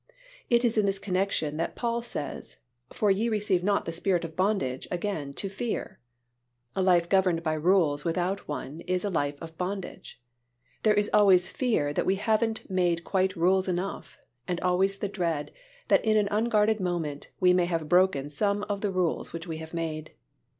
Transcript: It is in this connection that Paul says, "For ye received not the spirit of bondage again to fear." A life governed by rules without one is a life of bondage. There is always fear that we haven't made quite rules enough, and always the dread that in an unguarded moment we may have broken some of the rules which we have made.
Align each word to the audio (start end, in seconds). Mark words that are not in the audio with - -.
It 0.49 0.65
is 0.65 0.79
in 0.79 0.87
this 0.87 0.97
connection 0.97 1.57
that 1.57 1.75
Paul 1.75 2.01
says, 2.01 2.57
"For 2.91 3.11
ye 3.11 3.29
received 3.29 3.63
not 3.63 3.85
the 3.85 3.91
spirit 3.91 4.25
of 4.25 4.35
bondage 4.35 4.87
again 4.89 5.31
to 5.33 5.47
fear." 5.47 5.99
A 6.75 6.81
life 6.81 7.07
governed 7.07 7.43
by 7.43 7.53
rules 7.53 8.03
without 8.03 8.47
one 8.47 8.81
is 8.87 9.05
a 9.05 9.11
life 9.11 9.39
of 9.39 9.55
bondage. 9.59 10.19
There 10.81 10.95
is 10.95 11.11
always 11.13 11.49
fear 11.51 11.93
that 11.93 12.07
we 12.07 12.15
haven't 12.15 12.67
made 12.67 13.03
quite 13.03 13.35
rules 13.35 13.67
enough, 13.67 14.17
and 14.47 14.59
always 14.61 14.97
the 14.97 15.07
dread 15.07 15.51
that 15.89 16.03
in 16.03 16.17
an 16.17 16.27
unguarded 16.31 16.79
moment 16.79 17.29
we 17.39 17.53
may 17.53 17.65
have 17.65 17.87
broken 17.87 18.31
some 18.31 18.63
of 18.63 18.81
the 18.81 18.89
rules 18.89 19.31
which 19.31 19.45
we 19.45 19.57
have 19.57 19.71
made. 19.71 20.13